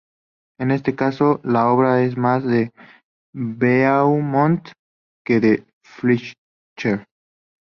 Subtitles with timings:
[0.57, 2.71] En este caso, la obra es más de
[3.35, 4.67] Beaumont
[5.23, 7.05] que de Fletcher.